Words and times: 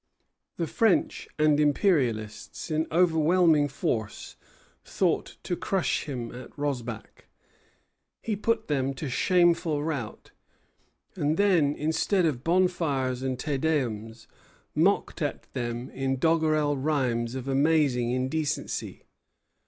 The 0.57 0.65
French 0.65 1.27
and 1.37 1.59
Imperialists, 1.59 2.71
in 2.71 2.87
overwhelming 2.91 3.67
force, 3.67 4.35
thought 4.83 5.37
to 5.43 5.55
crush 5.55 6.05
him 6.05 6.33
at 6.33 6.49
Rossbach. 6.57 7.25
He 8.23 8.35
put 8.35 8.67
them 8.67 8.95
to 8.95 9.11
shameful 9.11 9.83
rout; 9.83 10.31
and 11.15 11.37
then, 11.37 11.75
instead 11.75 12.25
of 12.25 12.43
bonfires 12.43 13.21
and 13.21 13.37
Te 13.37 13.59
Deums, 13.59 14.25
mocked 14.73 15.21
at 15.21 15.43
them 15.53 15.91
in 15.91 16.17
doggerel 16.17 16.77
rhymes 16.77 17.35
of 17.35 17.47
amazing 17.47 18.09
indecency. 18.09 19.03